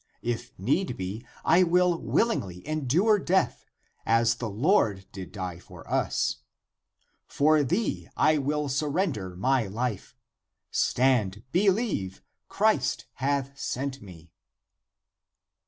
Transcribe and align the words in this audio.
If 0.23 0.51
need 0.57 0.97
be, 0.97 1.23
I 1.45 1.61
will 1.61 1.95
willingly 2.01 2.67
endure 2.67 3.19
death, 3.19 3.65
as 4.03 4.33
the 4.33 4.49
Lord 4.49 5.05
did 5.11 5.31
die 5.31 5.59
for 5.59 5.87
us. 5.87 6.37
For 7.27 7.61
thee 7.61 8.09
I 8.17 8.39
will 8.39 8.67
surrender 8.67 9.35
my 9.35 9.67
life. 9.67 10.15
Stand, 10.71 11.43
believe; 11.51 12.23
Christ 12.49 13.05
hath 13.17 13.55
sent 13.59 14.01
me." 14.01 14.31